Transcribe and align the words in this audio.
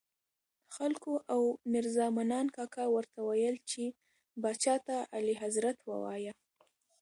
خلکو 0.75 1.13
او 1.33 1.41
میرزا 1.71 2.07
منان 2.17 2.47
کاکا 2.55 2.83
ورته 2.95 3.19
ویل 3.27 3.55
چې 3.69 3.83
پاچا 4.41 4.75
ته 4.85 4.95
اعلیحضرت 5.15 5.77
ووایه. 5.83 6.33